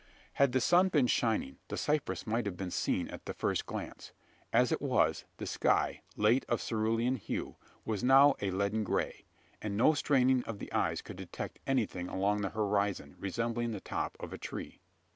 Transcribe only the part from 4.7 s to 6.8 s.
it was, the sky late of